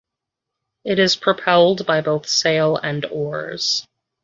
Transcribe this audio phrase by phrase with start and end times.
[0.83, 3.85] It is propelled by both sail and oars.